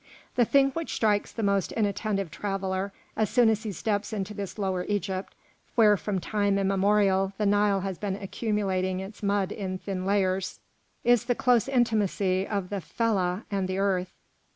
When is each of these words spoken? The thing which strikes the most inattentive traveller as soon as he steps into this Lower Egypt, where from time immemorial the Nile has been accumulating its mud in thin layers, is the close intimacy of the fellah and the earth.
The 0.33 0.45
thing 0.45 0.71
which 0.71 0.95
strikes 0.95 1.31
the 1.31 1.43
most 1.43 1.71
inattentive 1.73 2.31
traveller 2.31 2.91
as 3.15 3.29
soon 3.29 3.49
as 3.49 3.61
he 3.61 3.71
steps 3.71 4.11
into 4.11 4.33
this 4.33 4.57
Lower 4.57 4.83
Egypt, 4.85 5.35
where 5.75 5.95
from 5.95 6.17
time 6.19 6.57
immemorial 6.57 7.33
the 7.37 7.45
Nile 7.45 7.81
has 7.81 7.99
been 7.99 8.15
accumulating 8.15 8.99
its 8.99 9.21
mud 9.21 9.51
in 9.51 9.77
thin 9.77 10.03
layers, 10.03 10.59
is 11.03 11.25
the 11.25 11.35
close 11.35 11.67
intimacy 11.67 12.47
of 12.47 12.71
the 12.71 12.81
fellah 12.81 13.45
and 13.51 13.67
the 13.67 13.77
earth. 13.77 14.11